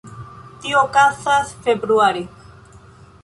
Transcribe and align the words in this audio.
Tio 0.61 0.79
okazas 0.85 1.53
februare. 1.67 2.23